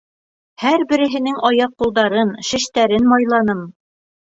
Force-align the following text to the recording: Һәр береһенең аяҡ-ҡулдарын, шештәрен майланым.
Һәр 0.63 0.85
береһенең 0.93 1.37
аяҡ-ҡулдарын, 1.51 2.33
шештәрен 2.51 3.09
майланым. 3.15 3.65